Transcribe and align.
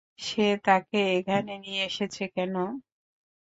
সে 0.19 0.47
তাকে 0.65 0.99
এখানে 1.17 1.53
নিয়ে 1.63 1.81
এসেছে 1.89 2.23
কেন? 2.35 2.53